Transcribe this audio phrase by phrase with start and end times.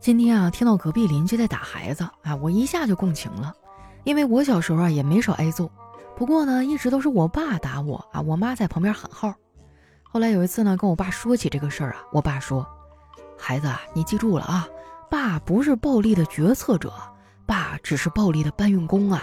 [0.00, 3.54] 今天啊，听到隔壁邻居在打孩子啊，我一下就共情了，
[4.04, 5.70] 因为我小时候啊也没少挨揍，
[6.16, 9.34] 不过呢，一直都是我爸打我啊，我妈在旁边喊号。
[10.02, 12.66] 后来有一次呢，跟我爸说起这个事儿啊，我爸说
[13.36, 14.68] ：“孩子啊，你记住了啊，
[15.10, 16.92] 爸不是暴力的决策者，
[17.46, 19.22] 爸只是暴力的搬运工啊。”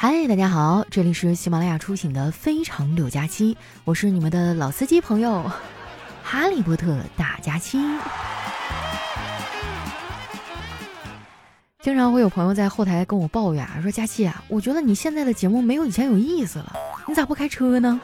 [0.00, 3.52] 嗨，大家好，这里是喜马拉雅出品的《非常六加七》，
[3.82, 5.50] 我是你们的老司机朋友
[6.22, 7.80] 哈利波特大假期。
[11.82, 16.72] 经常会有朋友在后台跟我抱怨啊，说佳期啊，我觉得你现在的节目没有以前有意思了，
[17.08, 18.00] 你咋不开车呢？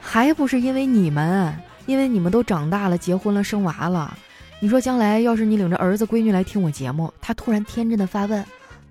[0.00, 1.54] 还不是因为你们，
[1.84, 4.16] 因为你们都长大了，结婚了，生娃了。
[4.60, 8.42] 你说将来要是你领着儿子闺女来听我节目，他突然天真的发问：“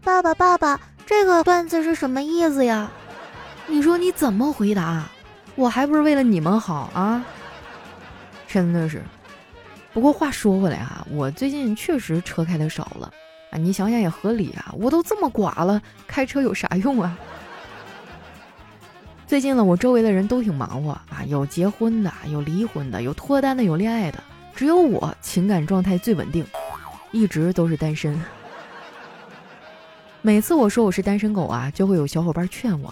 [0.06, 2.92] 爸爸，爸爸。”这个段子是什么意思呀？
[3.68, 5.08] 你说你怎么回答？
[5.56, 7.24] 我还不是为了你们好啊！
[8.48, 9.02] 真的是。
[9.94, 13.12] 不过话说回来啊，我最近确实车开的少了
[13.52, 13.58] 啊。
[13.58, 17.18] 你想想也合理啊，我都这么寡了，开车有啥用啊？
[19.26, 24.22] 最近呢，我周围的人都挺忙活啊，有结婚的，有离婚的，有脱单的，有恋爱的，
[24.56, 26.46] 只有我情感状态最稳定，
[27.12, 28.20] 一直都是单身。
[30.26, 32.92] 每次我说我是单身狗啊，就会有小伙伴劝我：“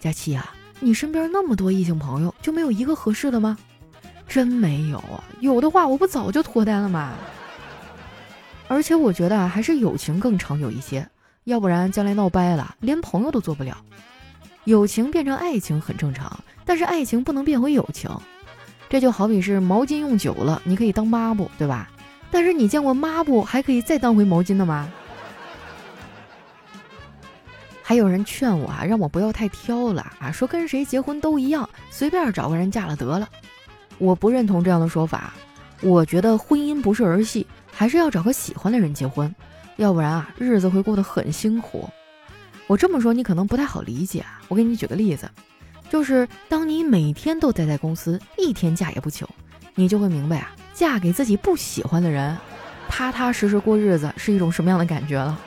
[0.00, 3.58] 佳琪啊，你身边那么多异性朋友，就没有一个合适的吗？”
[4.26, 7.12] 真没有啊，有的话我不早就脱单了吗？
[8.68, 11.06] 而且我觉得，还是友情更长久一些，
[11.44, 13.76] 要不然将来闹掰了，连朋友都做不了。
[14.64, 18.10] 友情变成爱情很正常，但是爱情不能变回友情。
[18.88, 21.90] 这就好比是毛巾用久了，你可以当抹布，对吧？
[22.30, 24.88] 但是你见过抹布还可以再当回毛巾的吗？
[27.92, 33.28] 还有人劝我啊，让我不要太挑了啊，说跟谁结婚都一样，随便找个人嫁了得了。
[33.98, 35.34] 我不认同这样的说法，
[35.82, 39.30] 我觉得婚姻不是儿戏，还是要找个喜欢的人结婚，
[39.76, 41.86] 要不然啊，日子会过得很辛苦。
[42.66, 45.30] 我这么说你可能不太好理解啊，我给你举个例子，
[45.90, 49.28] 就是当你每天都待在公司，一天假也不请，
[49.74, 52.34] 你就会明白啊，嫁给自己不喜欢的人，
[52.88, 55.38] 踏踏实实过日子是一种什么样的感觉了。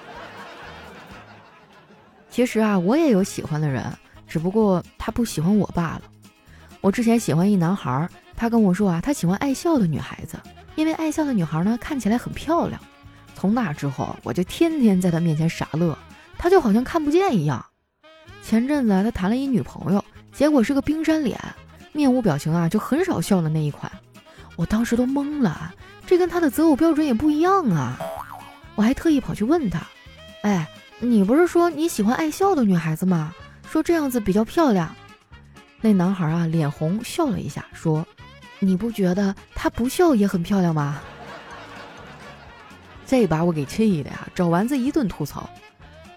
[2.35, 3.81] 其实啊，我也有喜欢的人，
[4.27, 6.01] 只不过他不喜欢我罢了。
[6.81, 10.37] 我之前喜欢一男孩，他跟我说啊，他喜欢爱笑的女孩子，
[10.75, 12.77] 因为爱笑的女孩呢看起来很漂亮。
[13.35, 15.97] 从那之后，我就天天在他面前傻乐，
[16.37, 17.65] 他就好像看不见一样。
[18.43, 20.03] 前阵子他谈了一女朋友，
[20.33, 21.39] 结果是个冰山脸，
[21.93, 23.89] 面无表情啊，就很少笑的那一款。
[24.57, 25.73] 我当时都懵了，
[26.05, 27.97] 这跟他的择偶标准也不一样啊。
[28.75, 29.79] 我还特意跑去问他，
[30.41, 30.67] 哎。
[30.99, 33.33] 你不是说你喜欢爱笑的女孩子吗？
[33.69, 34.95] 说这样子比较漂亮。
[35.81, 38.05] 那男孩啊，脸红笑了一下，说
[38.59, 41.01] ：“你不觉得她不笑也很漂亮吗？”
[43.05, 45.49] 这把我给气的呀，找丸子一顿吐槽。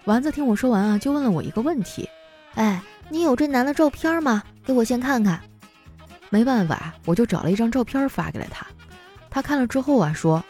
[0.05, 2.09] 丸子听我说完啊，就问了我一个问题
[2.55, 4.41] ：“哎，你有这男的照片吗？
[4.63, 5.39] 给我先看看。”
[6.31, 8.65] 没办法，我就找了一张照片发给了他。
[9.29, 10.43] 他看了之后啊，说：“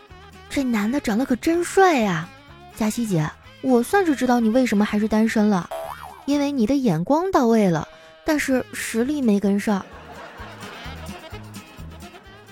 [0.49, 2.29] 这男的长得可真帅呀，
[2.75, 3.29] 佳琪姐。”
[3.61, 5.69] 我算是知道你为什么还是单身了，
[6.25, 7.87] 因为你的眼光到位了，
[8.25, 9.85] 但是实力没跟上。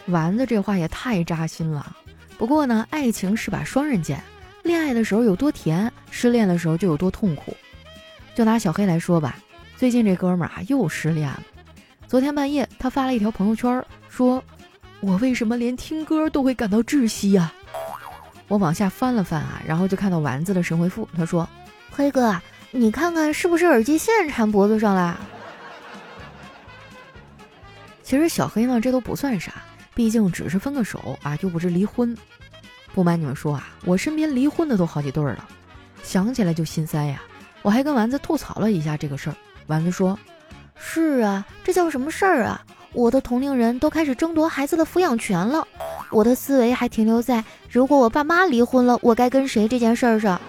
[0.08, 1.96] 丸子这话也太扎心了。
[2.38, 4.22] 不过呢，爱情是把双刃剑，
[4.64, 7.56] 恋爱的时候有多甜，失恋的时候就有多痛苦。
[8.36, 9.38] 就拿小黑来说吧，
[9.76, 11.42] 最近这哥们儿啊又失恋了。
[12.06, 14.42] 昨天半夜，他发了一条朋友圈，说
[15.02, 17.52] ：“我为什么连听歌都会感到窒息呀？”
[18.48, 21.08] 我往下翻了翻啊，然后就看到丸子的神回复。
[21.16, 21.48] 他说
[21.92, 22.40] ：“黑哥，
[22.72, 25.20] 你看看是不是耳机线缠脖子上了？”
[28.04, 29.52] 其实小黑呢，这都不算啥，
[29.94, 32.16] 毕竟只是分个手啊，又不是离婚。
[32.94, 35.46] 不瞒你们说啊，我身边离婚的都好几对了，
[36.04, 37.22] 想起来就心塞呀。
[37.64, 39.36] 我还跟丸子吐槽了一下这个事儿，
[39.68, 40.18] 丸子说
[40.80, 42.64] ：“是啊，这叫什么事儿啊？
[42.94, 45.68] 我的同龄人都开始争夺孩子的抚养权了。”
[46.10, 50.40] 我的思维还停留在如果我爸妈离婚了，我该跟谁这件事儿上。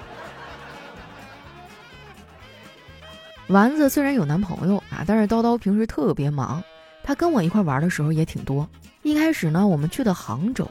[3.49, 6.63] 丸子虽然有男朋友啊，但是叨叨平时特别忙。
[7.03, 8.69] 他跟我一块玩的时候也挺多。
[9.03, 10.69] 一开始呢，我们去的杭州，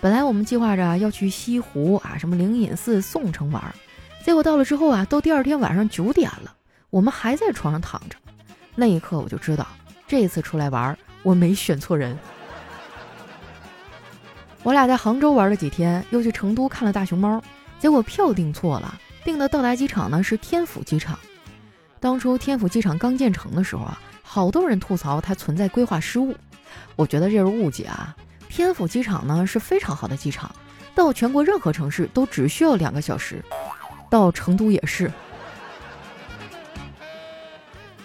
[0.00, 3.62] 本来我们计划着要去西湖啊，什么灵隐寺、宋城玩，
[4.24, 6.54] 结果到了之后啊，都第二天晚上九点了，
[6.90, 8.16] 我们还在床上躺着。
[8.76, 9.66] 那一刻我就知道，
[10.06, 12.16] 这次出来玩，我没选错人。
[14.62, 17.42] 我俩在杭州玩了几天，又去成都看了大熊猫，
[17.80, 21.18] 结果票订错了，订的到达机场呢是天府机场。
[21.98, 26.34] 当初天府机场刚建成的时候啊，好多人吐槽它存在规划失误。
[26.96, 28.14] 我觉得这是误解啊！
[28.48, 30.54] 天府机场呢是非常好的机场，
[30.94, 33.42] 到全国任何城市都只需要两个小时，
[34.08, 35.10] 到成都也是。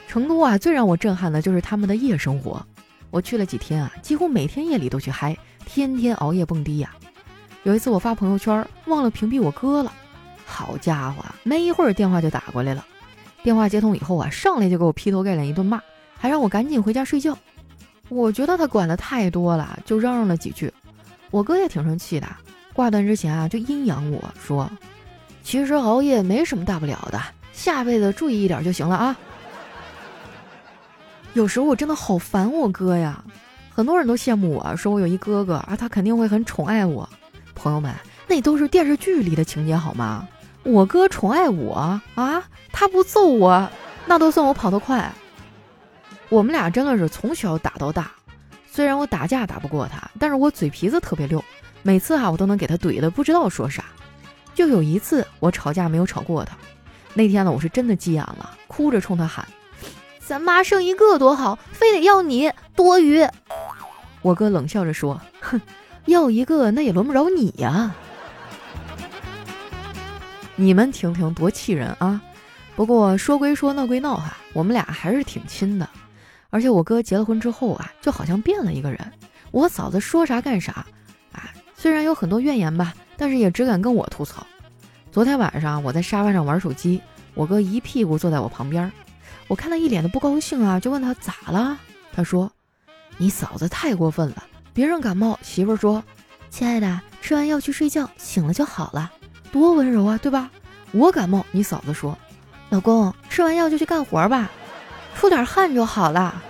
[0.07, 2.65] 成都啊，最让我震撼的就是他们的夜生活。
[3.09, 5.37] 我去了几天啊，几乎每天夜里都去嗨，
[5.67, 6.95] 天天熬夜蹦迪呀。
[7.63, 9.91] 有一次我发朋友圈忘了屏蔽我哥了，
[10.45, 12.85] 好家伙，没一会儿电话就打过来了。
[13.43, 15.79] 电话接通以后啊，上来就给我劈头盖脸一顿骂，
[16.17, 17.37] 还让我赶紧回家睡觉。
[18.07, 20.73] 我觉得他管的太多了，就嚷嚷了几句。
[21.29, 22.27] 我哥也挺生气的，
[22.73, 24.71] 挂断之前啊，就阴阳我说
[25.43, 27.21] ：“其实熬夜没什么大不了的，
[27.51, 29.15] 下辈子注意一点就行了啊。”
[31.33, 33.21] 有时候我真的好烦我哥呀，
[33.77, 37.07] 很多人都羡慕我说我有一哥哥啊，他肯定会很宠爱我。
[37.53, 37.93] 朋友们，
[38.25, 40.27] 那都是电视剧里的情节好吗？
[40.63, 43.69] 我哥宠爱我啊，他不揍我，
[44.07, 45.13] 那都算我跑得快。
[46.29, 48.11] 我们俩真的是从小打到大，
[48.65, 51.45] 虽然我打架打不过他，但是我嘴皮子特别溜，
[51.83, 53.85] 每次哈我都能给他怼的不知道说啥。
[54.55, 56.57] 就有一次我吵架没有吵过他，
[57.13, 59.47] 那天呢我是真的急眼了，哭着冲他喊
[60.25, 63.23] ：“咱妈生一个多好，非得要你，多余。”
[64.27, 65.61] 我哥冷笑着说：“哼，
[66.07, 67.95] 要一个那也轮不着你呀。”
[70.57, 72.21] 你们听听多气人啊！
[72.75, 75.87] 不过说归说闹归闹哈，我们俩还是挺亲的。
[76.49, 78.99] 而且我哥结了婚之后啊，就好像变了一个人。
[79.51, 80.85] 我嫂子说啥干啥，
[81.31, 84.45] 啊，虽然有很多怨言吧，但是也只敢跟我吐槽。
[85.09, 87.01] 昨天晚上我在沙发上玩手机，
[87.33, 88.91] 我哥一屁股坐在我旁边，
[89.47, 91.79] 我看他一脸的不高兴啊，就问他咋了？
[92.11, 92.51] 他说
[93.17, 94.43] ：“你嫂子太过分了，
[94.73, 96.03] 别人感冒，媳妇说，
[96.49, 99.11] 亲爱的，吃完药去睡觉，醒了就好了，
[99.51, 100.49] 多温柔啊，对吧？
[100.91, 102.17] 我感冒，你嫂子说，
[102.69, 104.49] 老公吃完药就去干活吧。”
[105.17, 106.43] 出点汗就好了。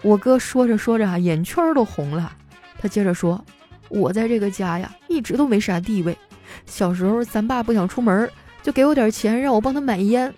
[0.00, 2.32] 我哥说着说着啊，眼圈都红了。
[2.80, 3.44] 他接着说
[3.90, 6.16] ：“我在这个家呀，一直都没啥地位。
[6.64, 8.30] 小时候咱爸不想出门，
[8.62, 10.32] 就给我点钱让我帮他买烟，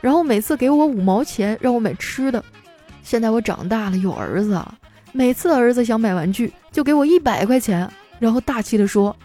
[0.00, 2.42] 然后每次给我五毛钱让我买吃的。
[3.10, 4.78] 现在我长大了有儿子了，
[5.10, 7.90] 每次儿子想买玩具就给我一百块钱，
[8.20, 9.16] 然后大气的说：‘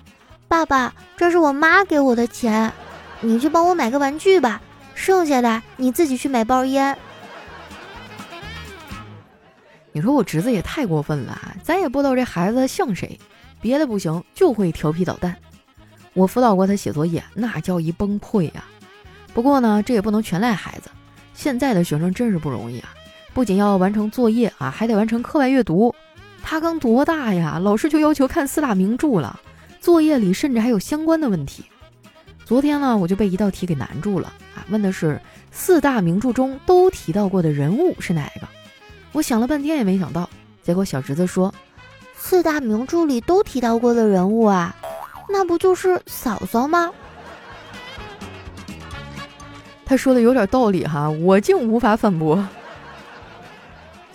[0.50, 2.74] 爸爸，这是我妈给我的钱，
[3.22, 4.60] 你去帮我买个玩具吧。’”
[4.96, 6.98] 剩下的你自己去买包烟。
[9.92, 13.20] 你说我侄子也太过分了，咱也不知道这孩子像谁，
[13.62, 15.36] 别的不行就会调皮捣蛋。
[16.14, 18.66] 我辅导过他写作业，那叫一崩溃呀。
[19.32, 20.90] 不过呢，这也不能全赖孩子，
[21.36, 22.90] 现在的学生真是不容易啊，
[23.36, 25.94] 不仅要完成作业啊，还得完成课外阅读。
[26.42, 29.38] 他刚多大呀，老师就要求看四大名著了，
[29.82, 31.66] 作业里甚至还有相关的问题。
[32.46, 34.64] 昨天呢，我就被一道题给难住了啊！
[34.70, 35.20] 问的是
[35.52, 38.48] 四大名著中都提到过的人物是哪个？
[39.12, 40.30] 我想了半天也没想到。
[40.64, 41.54] 结果小侄子说，
[42.16, 44.74] 四大名著里都提到过的人物啊，
[45.28, 46.90] 那不就是嫂嫂吗？
[49.86, 52.42] 他说的有点道理哈，我竟无法反驳。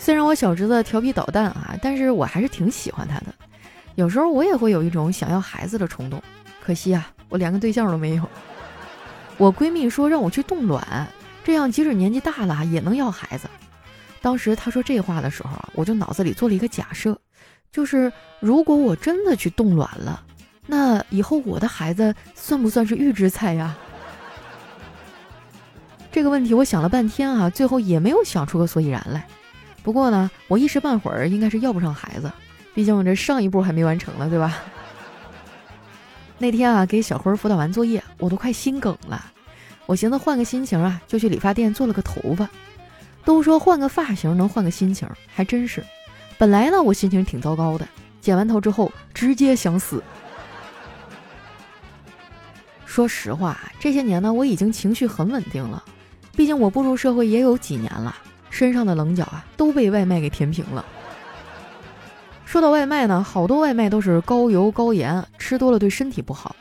[0.03, 3.27] 虽然我小侄子调皮捣蛋啊，但是我还是挺喜欢他的。
[3.97, 6.21] 有时候我也会有一种想要孩子的冲动，
[6.65, 7.13] 可惜啊。
[7.29, 8.27] 我连个对象都没有。
[9.37, 11.07] 我闺蜜说让我去冻卵，
[11.45, 13.47] 这样即使年纪大了也能要孩子。
[14.23, 17.19] 当时她说这话的时候啊，我就脑子里做了一个假设，
[17.71, 18.11] 就是
[18.41, 20.25] 如果我真的去冻卵了，
[20.67, 23.77] 那以后我的孩子算不算是预制菜呀？
[26.11, 29.29] 这个问题我想了半天啊，最后也没有想出个所以然来。
[29.83, 32.31] 不过呢，我一时半会儿应该是要不上孩子，
[32.75, 34.59] 毕竟我这上一步还没完成呢，对吧？
[36.39, 39.33] 那天啊，给小辉辅导完作业，我都快心梗了。
[39.87, 42.49] 我寻思换个心情啊，就去理发店做了个头发。
[43.25, 45.85] 都说换个发型能换个心情，还真是。
[46.39, 47.87] 本来呢，我心情挺糟糕的，
[48.21, 50.03] 剪完头之后直接想死。
[52.87, 55.85] 说实话，这些年呢，我已经情绪很稳定了。
[56.35, 58.17] 毕竟我步入社会也有几年了，
[58.61, 60.85] 身上的棱角啊都被外卖给填平了。
[62.45, 66.55] 说到外卖呢，好多外卖都是高油高盐，吃多了对身体不好。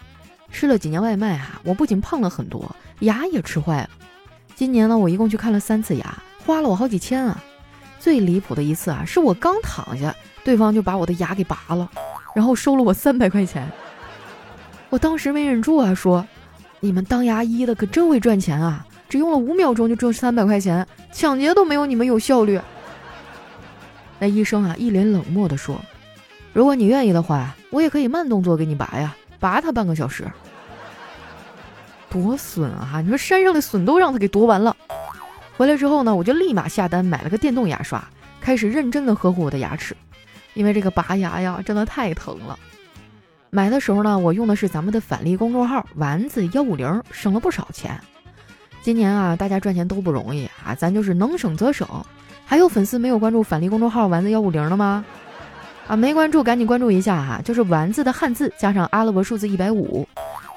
[0.50, 3.90] 吃了几年外卖啊，我不仅胖了很多，牙也吃坏了。
[4.56, 7.38] 今年呢，我一共去看了三次牙，花了我好几千啊。
[8.00, 10.16] 最离谱的一次啊，是我刚躺下，
[10.46, 11.92] 对方就把我的牙给拔了，
[12.34, 13.70] 然后收了我三百块钱。
[14.90, 16.26] 我当时没忍住啊，说
[16.80, 22.62] ：“你们当牙医的可真会赚钱啊，只用了五秒钟就挣三百块钱，抢劫都没有你们有效率。”
[24.20, 25.82] 那医生啊，一脸冷漠地说
[26.54, 30.26] ：“如果你愿意的话，我也可以慢动作给你拔呀，拔他半个小时。
[32.10, 33.02] 多损啊！
[33.02, 34.76] 你说山上的笋都让他给夺完了。
[35.56, 38.04] 回来之后呢，我就立马下单买了个电动牙刷，
[38.42, 39.96] 开始认真的呵护我的牙齿，
[40.54, 42.58] 因为这个拔牙呀真的太疼了。
[43.52, 48.00] 买的时候呢，我用的是咱们的返利公众号丸子幺五零，省了不少钱。
[48.82, 51.88] 今年啊，大家赚钱都不容易啊，咱就是能省则省。
[52.46, 55.06] 还有粉丝没有关注返利公众号丸子幺五零的吗？
[55.88, 60.08] 啊，没关注赶紧关注一下哈，就是丸子的汉字加上阿拉伯数字一百五。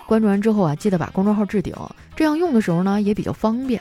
[0.07, 1.75] 关注完之后啊，记得把公众号置顶，
[2.15, 3.81] 这样用的时候呢也比较方便。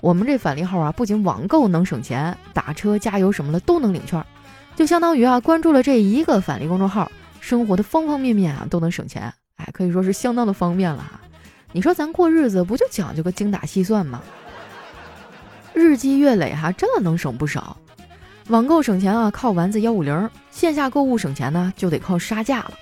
[0.00, 4.22] 我们这返利号啊，不仅网购能省钱，打车、加油什么的都能领券，
[4.74, 7.10] 就相当于啊关注了这一个返利公众号，
[7.40, 11.20] 生活的方方面面啊都能省钱，哎，可以说是相当的方便了哈。
[11.72, 14.22] 你说咱过日子不就讲究个精打细算吗？
[15.74, 17.76] 日积月累哈，真的能省不少。
[18.48, 22.72] 网购省钱啊，靠丸子幺五零；线下购物省钱呢，就得靠杀价了。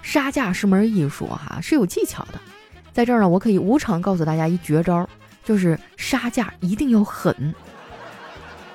[0.00, 2.40] 杀价是门艺术哈，是有技巧的。
[2.92, 5.06] 在这儿呢，我可以无偿告诉大家一绝招，
[5.44, 7.54] 就是杀价一定要狠。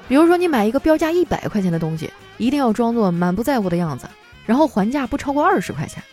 [0.08, 4.08] 比如说，你买一个标价一百块钱的东西，一定要装作满不在乎的样子，
[4.46, 6.04] 然后还价不超过二十块钱。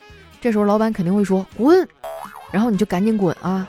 [0.41, 1.87] 这时候老板肯定会说滚。
[2.51, 3.67] 然后你就赶紧滚啊，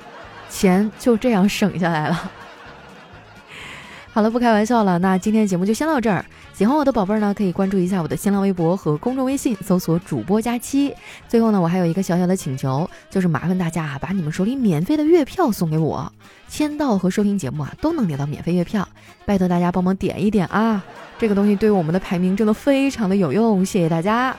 [0.49, 2.31] 钱就这样省下来了。
[4.11, 6.25] 好了，不开玩笑了，那今天节目就先到这儿。
[6.53, 10.93] 喜欢我的宝贝儿呢，可以关注一下我的新浪微博和公众微信，搜索“主播佳期”。
[11.29, 16.11] 最后呢，我还有一个小小的请求，就是麻烦大家啊，把你们手里免费的月票送给我，
[16.49, 18.85] 签到和收听节目啊都能领到免费月票，
[19.25, 20.83] 拜托大家帮忙点一点啊，
[21.17, 24.35] 这个东西对于我们的排名真的非常的有用，谢谢大家。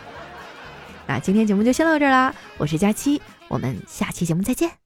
[1.07, 3.23] 那今天节目就先到这儿啦，我是佳期。
[3.51, 4.80] 我们下期节目再见。